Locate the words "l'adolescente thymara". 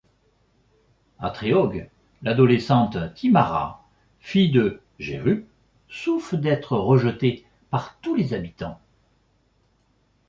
2.23-3.87